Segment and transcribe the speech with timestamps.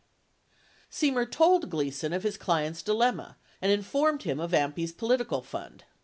[0.89, 5.83] Semer told Gleason of his client's dilemma and informed him of AMPI's politi cal fund.